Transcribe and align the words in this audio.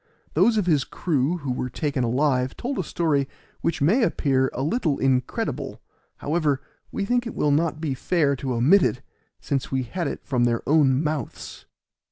Those 0.33 0.57
of 0.57 0.65
his 0.65 0.83
crew 0.83 1.37
who 1.37 1.51
were 1.51 1.69
taken 1.69 2.03
alive 2.03 2.57
told 2.57 2.79
a 2.79 2.83
story 2.83 3.29
which 3.61 3.83
may 3.83 4.01
appear 4.01 4.49
a 4.51 4.63
little 4.63 4.97
incredible; 4.97 5.79
however, 6.17 6.59
we 6.91 7.05
think 7.05 7.27
it 7.27 7.35
will 7.35 7.51
not 7.51 7.79
be 7.79 7.93
fair 7.93 8.35
to 8.37 8.55
omit 8.55 8.81
it 8.81 9.03
since 9.41 9.71
we 9.71 9.83
had 9.83 10.07
it 10.07 10.25
from 10.25 10.45
their 10.45 10.67
own 10.67 11.03
mouths. 11.03 11.67